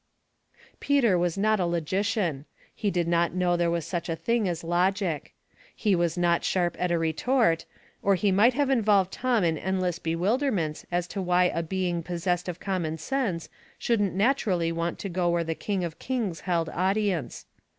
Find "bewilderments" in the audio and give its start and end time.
9.99-10.87